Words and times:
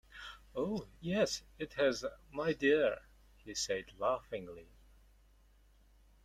"Oh, 0.55 0.87
yes, 0.99 1.43
it 1.59 1.73
has, 1.73 2.03
my 2.31 2.53
dear," 2.53 3.01
he 3.37 3.53
said 3.53 3.85
laughingly. 3.99 4.71